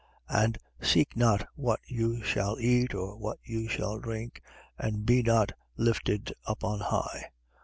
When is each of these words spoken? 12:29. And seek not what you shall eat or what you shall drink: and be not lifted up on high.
12:29. 0.31 0.43
And 0.45 0.57
seek 0.81 1.15
not 1.15 1.47
what 1.53 1.79
you 1.85 2.23
shall 2.23 2.59
eat 2.59 2.95
or 2.95 3.15
what 3.17 3.37
you 3.43 3.67
shall 3.69 3.99
drink: 3.99 4.41
and 4.75 5.05
be 5.05 5.21
not 5.21 5.51
lifted 5.77 6.33
up 6.43 6.63
on 6.63 6.79
high. 6.79 7.29